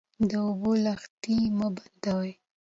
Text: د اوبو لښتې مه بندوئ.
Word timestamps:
د 0.29 0.31
اوبو 0.47 0.71
لښتې 0.83 1.37
مه 1.57 1.67
بندوئ. 1.75 2.31